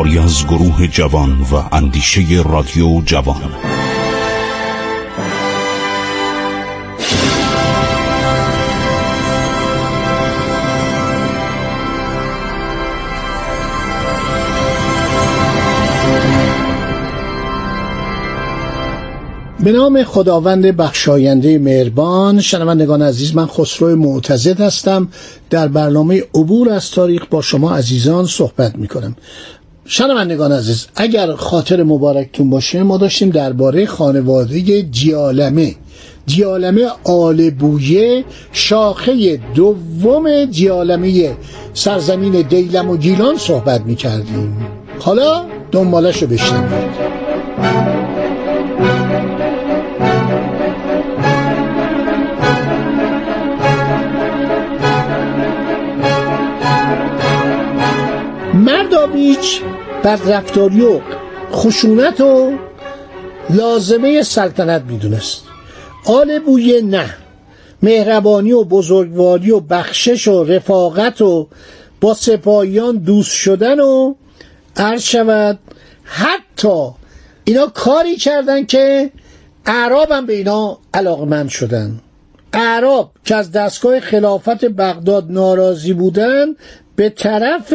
[0.00, 3.50] کاری از گروه جوان و اندیشه رادیو جوان.
[19.64, 25.08] به نام خداوند بخشاینده مهربان شنوندگان عزیز من خسرو معتزد هستم.
[25.50, 29.16] در برنامه عبور از تاریخ با شما عزیزان صحبت می کنم
[29.92, 35.74] شنوندگان عزیز اگر خاطر مبارکتون باشه ما داشتیم درباره خانواده جیالمه
[36.26, 41.36] جیالمه آل بویه شاخه دوم جیالمه
[41.74, 44.66] سرزمین دیلم و گیلان صحبت می کردیم
[44.98, 47.10] حالا دنبالش رو بشنوید.
[58.54, 59.62] مرداویچ
[60.02, 61.00] بر رفتاری و
[61.52, 62.52] خشونت و
[63.50, 65.42] لازمه سلطنت می‌دونست.
[66.06, 67.14] آل بویه نه.
[67.82, 71.48] مهربانی و بزرگواری و بخشش و رفاقت و
[72.00, 74.14] با سپاهیان دوست شدن و
[74.76, 75.58] عرض شود
[76.04, 76.88] حتی
[77.44, 79.10] اینا کاری کردن که
[79.66, 82.00] اعراب هم به اینا علاقمند شدن.
[82.52, 86.46] اعراب که از دستگاه خلافت بغداد ناراضی بودن
[86.96, 87.74] به طرف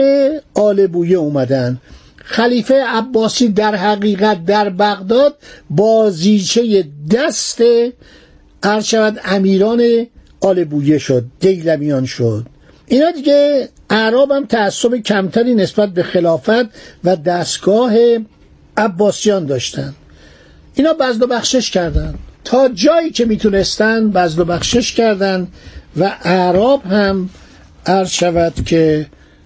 [0.53, 1.81] آل بویه اومدن.
[2.27, 5.35] خلیفه عباسی در حقیقت در بغداد
[5.69, 7.61] بازیچه دست
[8.83, 10.07] شود امیران
[10.41, 12.45] آل بویه شد دیلمیان شد.
[12.87, 16.65] اینا دیگه اعراب هم تعصب کمتری نسبت به خلافت
[17.03, 17.93] و دستگاه
[18.77, 19.93] عباسیان داشتن.
[20.75, 22.15] اینا بزد و بخشش کردن.
[22.43, 25.47] تا جایی که می‌تونستن بزد و بخشش کردن
[25.97, 27.29] و اعراب هم
[27.85, 29.05] عرض شود که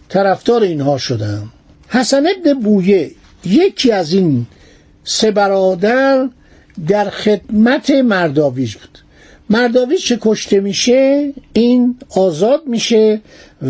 [0.10, 1.44] طرفدار اینها شدن.
[1.90, 3.12] حسن ابن بویه
[3.46, 4.46] یکی از این
[5.04, 6.30] سه برادر
[6.88, 9.00] در خدمت مرداویج بود.
[9.50, 13.22] مرداویج که کشته میشه؟ این آزاد میشه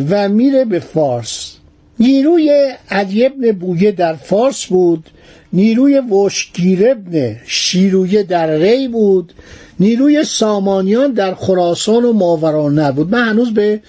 [0.10, 1.56] و میره به فارس.
[2.00, 5.10] نیروی علی ابن بویه در فارس بود
[5.54, 9.34] نیروی وشگیر ابن شیرویه در ری بود
[9.80, 13.82] نیروی سامانیان در خراسان و ماورانه بود من هنوز به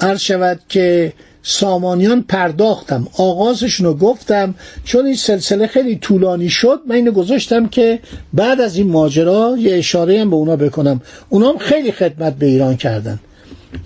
[0.00, 1.12] عرض شود که
[1.50, 3.06] سامانیان پرداختم.
[3.18, 4.54] آغازشون رو گفتم.
[4.84, 7.98] چون این سلسله خیلی طولانی شد من اینو گذاشتم که
[8.32, 11.00] بعد از این ماجرا یه اشاره هم به اونا بکنم.
[11.28, 13.20] اونا هم خیلی خدمت به ایران کردن.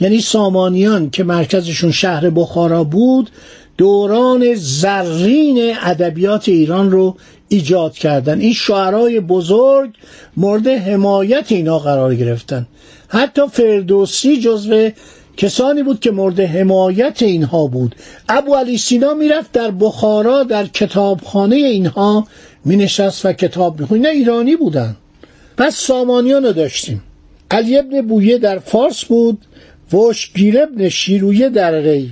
[0.00, 3.30] یعنی سامانیان که مرکزشون شهر بخارا بود
[3.78, 7.16] دوران زرین ادبیات ایران رو
[7.48, 8.40] ایجاد کردن.
[8.40, 9.90] این شعرهای بزرگ
[10.36, 12.66] مورد حمایت اینا قرار گرفتن.
[13.08, 14.90] حتی فردوسی جزو
[15.36, 17.94] کسانی بود که مورد حمایت اینها بود.
[18.28, 22.26] ابو علی سینا می‌رفت در بخارا در کتابخانه اینها
[22.64, 24.02] مینشست و کتاب می‌خوند.
[24.02, 24.96] نه ایرانی بودن.
[25.56, 27.02] پس سامانیان رو داشتیم.
[27.50, 29.38] علی ابن بویه در فارس بود
[29.92, 32.10] وشگیر ابن شیرویه در ری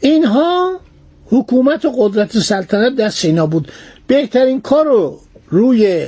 [0.00, 0.80] اینها
[1.26, 3.72] حکومت و قدرت سلطنت دست اینا بود.
[4.06, 6.06] بهترین کار رو روی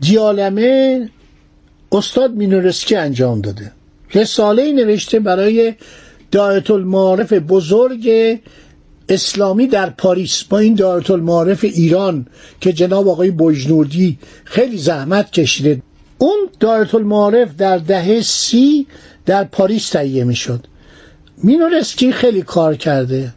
[0.00, 1.08] دیالمه
[1.92, 3.72] استاد مینورسکی انجام داده.
[4.14, 5.74] رساله نوشته برای
[6.30, 8.10] دایت المعارف بزرگ
[9.08, 12.26] اسلامی در پاریس با این دایت المعارف ایران
[12.60, 15.82] که جناب آقای بجنوردی خیلی زحمت کشیده.
[16.18, 18.86] اون دایت المعارف در دهه سی
[19.26, 20.66] در پاریس تهیه می شد
[21.42, 23.34] مینورسکی خیلی کار کرده.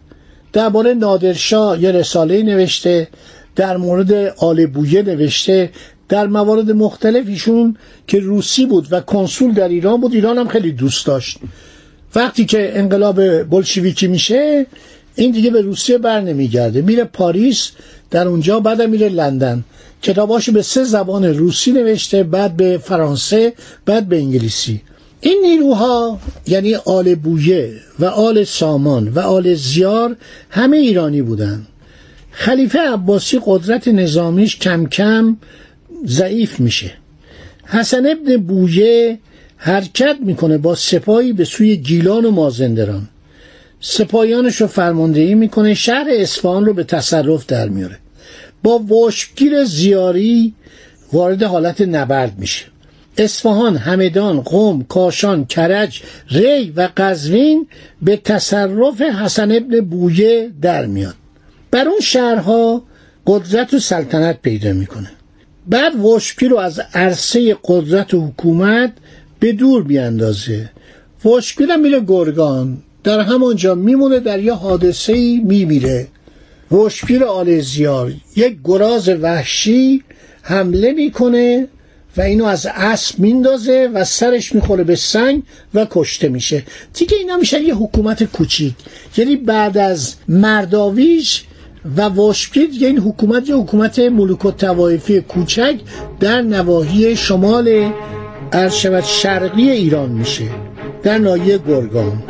[0.54, 3.08] درباره نادرشاه یه رساله نوشته
[3.56, 5.70] در مورد آل بویه نوشته
[6.10, 7.78] در موارد مختلف ایشون
[8.08, 11.38] که روسی بود و کنسول در ایران بود ایران هم خیلی دوست داشت.
[12.16, 14.66] وقتی که انقلاب بلشویکی میشه
[15.16, 16.82] این دیگه به روسیه بر نمیگرده.
[16.82, 17.72] میره پاریس
[18.12, 19.64] در اونجا بعد میره لندن.
[20.02, 23.54] کتاباشو به سه زبان روسی نوشته بعد به فرانسه
[23.86, 24.82] بعد به انگلیسی.
[25.22, 30.16] این نیروها یعنی آل بویه و آل سامان و آل زیار
[30.50, 31.68] همه ایرانی بودن.
[32.32, 35.38] خلیفه عباسی قدرت نظامیش کم کم
[36.06, 36.92] ضعیف میشه.
[37.66, 39.20] حسن ابن بویه
[39.58, 43.10] حرکت می‌کنه با سپاهی به سوی گیلان و مازندران.
[43.80, 47.98] سپاهیانش رو فرماندهی می‌کنه شهر اصفهان رو به تصرف در میاره.
[48.64, 50.54] با وشگیر زیاری
[51.14, 52.66] وارد حالت نبرد میشه.
[53.18, 56.02] اصفهان، همدان، قم، کاشان، کرج،
[56.32, 57.68] ری و قزوین
[58.02, 61.16] به تصرف حسن ابن بویه در میاد
[61.72, 62.84] بر اون شهرها
[63.28, 65.12] قدرت و سلطنت پیدا می‌کنه.
[65.70, 68.94] بعد وشکی رو از عرصه قدرت و حکومت
[69.40, 70.70] به دور بیاندازه.
[71.26, 72.78] وشکی رو میره گرگان.
[73.04, 76.08] در همانجا میمونه در یه حادثه ای میمیره
[76.72, 80.04] وشپیر آلزیار یک گراز وحشی
[80.42, 81.68] حمله می‌کنه
[82.18, 85.44] و اینو از اسب میندازه و سرش می‌خوره به سنگ
[85.74, 86.64] و کشته میشه.
[86.94, 88.74] دیگه اینا میشن یه حکومت کوچیک.
[89.18, 91.44] یعنی بعد از مرداویش
[91.96, 95.76] و واشپیر دیگه این حکومت یه حکومت ملوک و توایفی کوچک
[96.20, 97.92] در نواحی شمال
[98.54, 100.46] ارشبت شرقی ایران میشه
[101.04, 102.24] در ناحیه گرگان.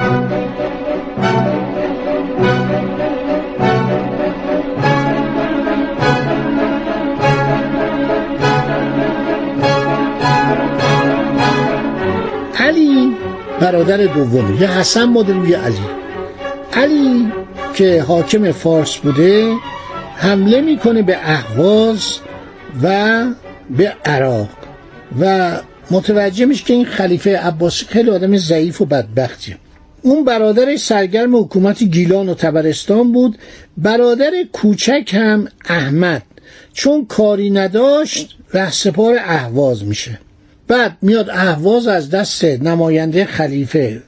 [12.59, 13.15] علی
[13.59, 15.77] برادر دومه یه حسن مادر یه علی.
[16.73, 17.31] علی
[17.77, 19.55] که حاکم فارس بوده
[20.15, 22.19] حمله می‌کنه به اهواز
[22.83, 23.25] و
[23.69, 24.49] به عراق
[25.19, 25.51] و
[25.91, 29.57] متوجه میشه که این خلیفه عباسی خیلی آدم ضعیف و بدبختیه
[30.01, 33.37] اون برادر سرگرم حکومت گیلان و تبرستان بود.
[33.77, 36.23] برادر کوچک هم احمد.
[36.73, 40.19] چون کاری نداشت رهسپار اهواز میشه.
[40.67, 44.03] بعد میاد اهواز از دست نماینده خلیفه.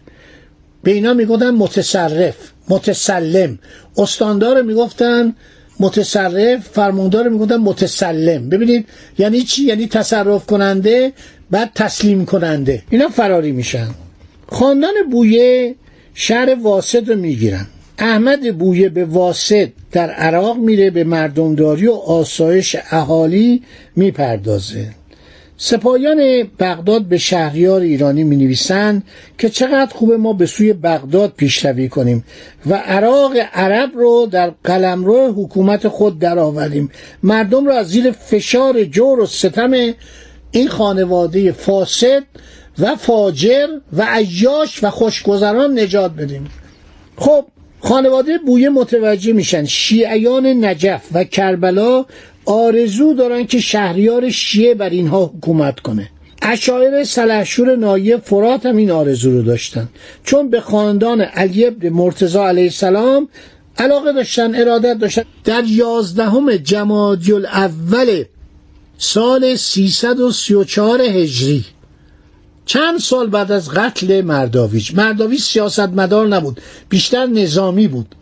[0.83, 2.48] به اینا می‌گفتن متصرف.
[2.69, 3.59] متسلم.
[3.97, 5.35] استاندار می‌گفتن
[5.79, 8.49] متصرف فرماندار می‌گفتن متسلم.
[8.49, 8.87] ببینید
[9.17, 11.13] یعنی چی؟ یعنی تصرف کننده
[11.51, 12.83] بعد تسلیم کننده.
[12.89, 13.87] اینا فراری میشن.
[14.47, 15.75] خاندان بویه
[16.13, 17.65] شهر واسط رو می‌گیرن.
[17.97, 23.63] احمد بویه به واسط در عراق میره به مردمداری و آسایش اهالی
[23.95, 24.98] می‌پردازه.
[25.61, 29.03] سپاهیان بغداد به شهریار ایرانی می نویسند
[29.37, 32.25] که چقدر خوبه ما به سوی بغداد پیشروی کنیم
[32.65, 36.91] و عراق عرب رو در قلمرو حکومت خود درآوریم.
[37.23, 39.71] مردم رو از زیر فشار جور و ستم
[40.51, 42.23] این خانواده فاسد
[42.79, 46.47] و فاجر و عیاش و خوشگذران نجات بدیم.
[47.17, 47.45] خب
[47.81, 52.05] خانواده بویه متوجه میشن شیعیان نجف و کربلا
[52.49, 56.09] آرزو دارن که شهریار شیعه بر اینها حکومت کنه.
[56.41, 59.89] اشایر سلحشور نایه فرات هم این آرزو رو داشتن.
[60.23, 63.29] چون به خاندان علی ابن مرتضا علیه السلام
[63.77, 65.23] علاقه داشتن ارادت داشتن.
[65.43, 68.23] در یازدهم جمادی الاول
[68.97, 71.65] سال 334 هجری
[72.65, 78.15] چند سال بعد از قتل مرداویج مرداویج سیاست مدار نبود بیشتر نظامی بود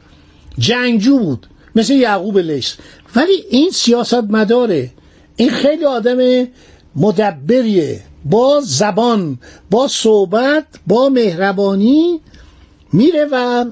[0.59, 2.75] جنگجو بود مثل یعقوب لیس
[3.15, 4.91] ولی این سیاست مداره
[5.35, 6.47] این خیلی آدم
[6.95, 8.01] مدبریه.
[8.25, 9.39] با زبان
[9.69, 12.21] با صحبت با مهربانی
[12.93, 13.65] میره و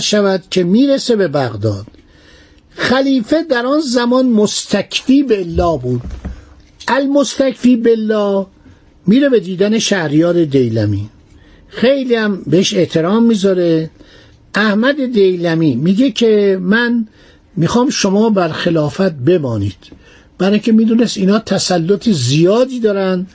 [0.00, 1.86] شود که می‌رسه به بغداد.
[2.70, 6.02] خلیفه در آن زمان مستکفی الله بود.
[6.88, 8.46] المستکفی بالله
[9.06, 11.08] میره به دیدن شهریار دیلمی.
[11.68, 13.90] خیلی هم بهش احترام می‌ذاره.
[14.54, 17.08] احمد دیلمی میگه که من
[17.56, 19.76] می‌خوام شما بر خلافت بمانید.
[20.38, 23.26] برای که می‌دونست اینا تسلط زیادی دارن.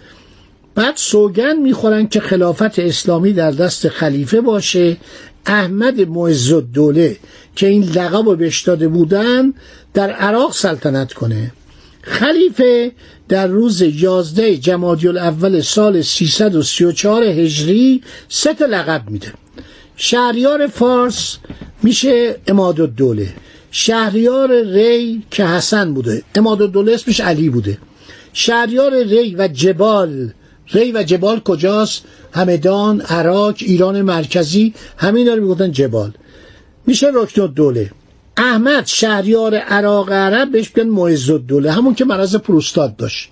[0.75, 4.97] بعد سوگن می‌خورن که خلافت اسلامی در دست خلیفه باشه.
[5.45, 7.17] احمد معز دوله
[7.55, 9.53] که این لقب رو بهش داده بودن
[9.93, 11.51] در عراق سلطنت کنه.
[12.01, 12.91] خلیفه
[13.29, 19.33] در روز 11 جمادی الاول سال 334 هجری سه لقب میده.
[19.95, 21.37] شهریار فارس
[21.83, 23.33] میشه اماد الدوله
[23.79, 26.23] شهریار ری که حسن بوده.
[26.35, 27.77] اماد الدوله اسمش علی بوده.
[28.33, 30.29] شهریار ری و جبال.
[30.73, 32.03] ری و جبال کجاست؟
[32.33, 36.11] همدان عراق ایران مرکزی همین رو می‌گفتن جبال.
[36.85, 37.91] میشه رکن الدوله
[38.37, 43.29] احمد شهریار عراق عرب بهش بگن معز الدوله همون که مرض پروستات داشت.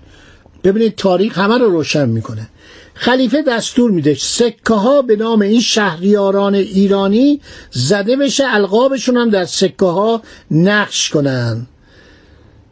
[0.66, 2.50] ببینید تاریخ همه رو روشن می‌کنه.
[2.94, 7.42] خلیفه دستور میده سکه ها به نام این شهریاران ایرانی
[7.72, 11.68] زده بشه القابشون هم در سکه ها نقش کنن.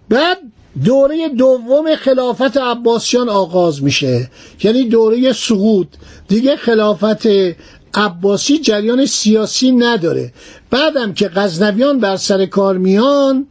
[0.10, 0.38] بعد
[0.86, 4.30] دوره دوم خلافت عباسیان آغاز میشه.
[4.64, 5.88] یعنی دوره سقوط.
[6.28, 7.28] دیگه خلافت
[7.94, 10.34] عباسی جریان سیاسی نداره.
[10.70, 13.48] بعدم که غزنویان بر سر کار میان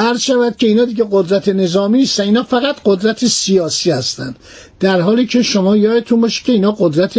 [0.00, 2.24] عرض شود که اینا دیگه قدرت نظامی نیستن.
[2.24, 4.36] اینا فقط قدرت سیاسی هستند.
[4.80, 7.18] در حالی که شما یادتون باشه که اینا قدرت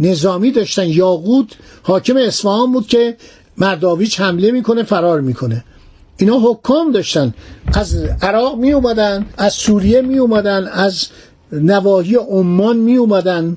[0.00, 0.88] نظامی داشتن.
[0.88, 1.46] یاقوت
[1.82, 3.16] حاکم اصفهان بود که
[3.56, 5.64] مرداویچ حمله می‌کنه فرار می‌کنه.
[6.16, 7.34] اینا حکام داشتن.
[7.74, 11.06] از عراق می اومدن از سوریه می اومدن از
[11.52, 13.56] نواحی عمان می اومدن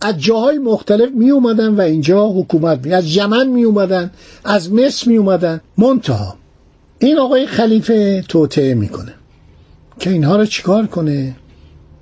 [0.00, 4.10] از جاهای مختلف می اومدن و اینجا حکومت می از یمن می اومدن
[4.44, 6.36] از مصر می اومدن منتها
[6.98, 9.14] این آقای خلیفه توطعه می‌کنه
[9.98, 11.36] که اینها رو چیکار کنه؟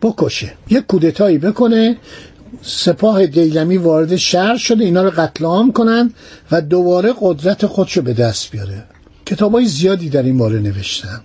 [0.02, 0.52] بکشه.
[0.70, 1.96] یک کودتایی بکنه
[2.62, 6.12] سپاه دیلمی وارد شهر شده اینا رو قتل عام کنن
[6.50, 8.84] و دوباره قدرت خودشو به دست بیاره.
[9.26, 11.20] کتاب های زیادی در این باره نوشتن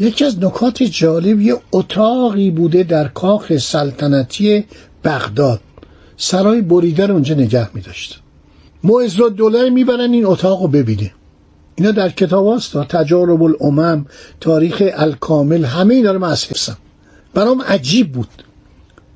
[0.00, 4.64] یکی از نکات جالب یه اتاقی بوده در کاخ سلطنتی
[5.04, 5.60] بغداد.
[6.16, 8.20] سرای بریده رو اونجا نگه می داشت
[8.84, 9.20] معز
[9.72, 11.12] می‌برن این اتاق رو ببینه.
[11.76, 14.06] اینا در کتاب هست تجارب الامم
[14.40, 16.76] تاریخ الکامل همه اینا رو من از حفظم
[17.34, 18.28] برام عجیب بود.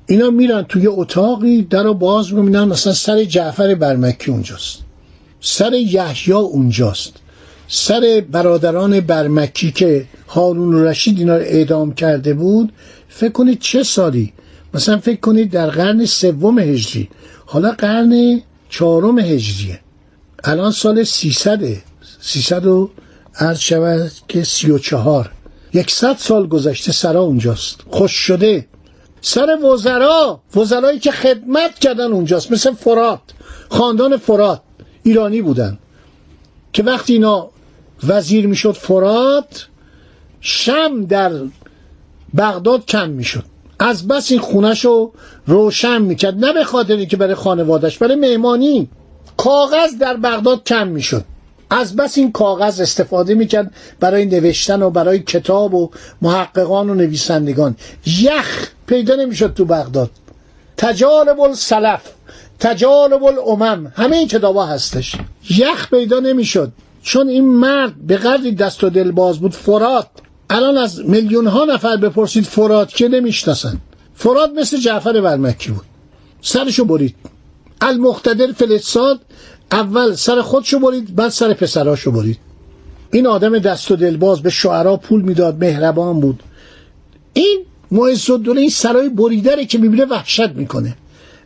[0.07, 2.63] اینا میرن توی اتاقی در رو باز می‌بینن.
[2.63, 4.79] مثلا سر جعفر برمکی اونجاست.
[5.41, 7.13] سر یحیی اونجاست.
[7.67, 12.73] سر برادران برمکی که هارون رشید اینا رو اعدام کرده بود
[13.09, 14.33] فکر کنید چه سالی؟
[14.73, 17.09] مثلا فکر کنید در قرن سوم هجری.
[17.45, 19.79] حالا قرن چهارم هجریه.
[20.43, 21.59] الان سال 300
[22.21, 22.89] 300 و
[23.35, 25.31] عرض شود که 34
[25.87, 27.81] 100 سال گذشته سرا اونجاست.
[27.89, 28.67] خوش شده.
[29.21, 32.51] سر وزرا وزرایی که خدمت کردن اونجاست.
[32.51, 33.19] مثل فرات.
[33.69, 34.61] خاندان فرات.
[35.03, 35.77] ایرانی بودن.
[36.73, 37.49] که وقتی اینا
[38.07, 39.67] وزیر می‌شد فرات
[40.41, 41.31] شم در
[42.37, 43.43] بغداد کم می‌شد.
[43.79, 45.13] از بس این خونش رو
[45.47, 46.45] روشن می‌کرد.
[46.45, 48.89] نه به خاطر که برای خانوادش برای مهمانی.
[49.37, 51.25] کاغذ در بغداد کم می‌شد.
[51.69, 55.89] از بس این کاغذ استفاده می‌کرد برای نوشتن و برای کتاب و
[56.21, 57.75] محققان و نویسندگان.
[58.05, 60.09] یخ پیدا نمی‌شد تو بغداد.
[60.77, 62.01] تجالب السلف
[62.59, 65.15] تجالب الامم همه این کتابا هستش.
[65.49, 66.71] یخ پیدا نمی‌شد.
[67.03, 70.07] چون این مرد به قدری دست و دل باز بود فرات.
[70.49, 73.77] الان از میلیون ها نفر بپرسید فرات که نمی‌شناسن.
[74.15, 75.85] فرات مثل جعفر برمکی بود.
[76.41, 77.15] سرشو برید.
[77.81, 79.19] المقتدر فلساد
[79.71, 82.37] اول سر خودشو برید بعد سر پسراشو برید.
[83.11, 86.43] این آدم دست و دلباز به شعرا پول می‌داد مهربان بود.
[87.33, 90.95] این معز این سرای بریدره که می‌بینه وحشت می‌کنه.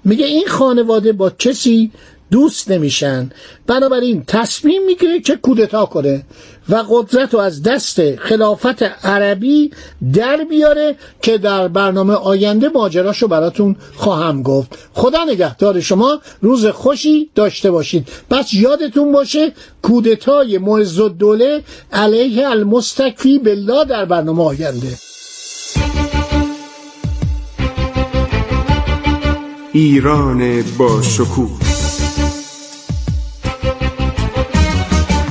[0.04, 1.92] میگه این خانواده با کسی
[2.34, 3.30] دوست نمیشن.
[3.68, 6.26] بنابراین تصمیم می‌گیره که کودتا کنه
[6.70, 9.72] و قدرت رو از دست خلافت عربی
[10.14, 14.78] در بیاره که در برنامه آینده ماجراشو براتون خواهم گفت.
[14.94, 18.08] خدا نگهدار شما روز خوشی داشته باشید.
[18.30, 21.62] پس یادتون باشه کودتای معز الدوله
[21.92, 24.98] علیه المستکفی بالله در برنامه آینده.
[29.74, 31.73] ایران با شکوه.